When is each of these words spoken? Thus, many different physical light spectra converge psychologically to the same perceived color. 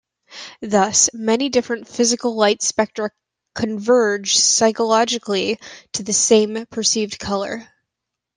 Thus, 0.63 1.11
many 1.13 1.49
different 1.49 1.87
physical 1.87 2.33
light 2.35 2.63
spectra 2.63 3.11
converge 3.53 4.35
psychologically 4.35 5.59
to 5.93 6.01
the 6.01 6.11
same 6.11 6.65
perceived 6.71 7.19
color. 7.19 7.67